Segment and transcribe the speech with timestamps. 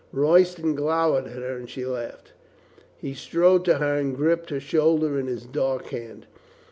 [0.11, 2.31] Royston glowered at her and she laughed.
[2.97, 6.25] He strode to her and gripped her shoulder in his dark hand.